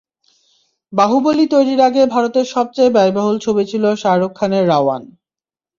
বাহুবলী 0.93 1.45
তৈরির 1.47 1.81
আগে 1.81 2.01
ভারতের 2.05 2.45
সবচেয়ে 2.45 2.93
ব্যয়বহুল 2.95 3.37
ছবি 3.45 3.63
ছিল 3.71 3.83
শাহরুখ 3.95 4.31
খানের 4.35 4.65
রাওয়ান। 4.67 5.03